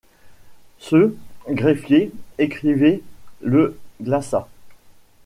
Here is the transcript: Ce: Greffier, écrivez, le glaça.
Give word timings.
Ce: 0.79 1.15
Greffier, 1.47 2.11
écrivez, 2.39 3.03
le 3.41 3.77
glaça. 4.01 4.47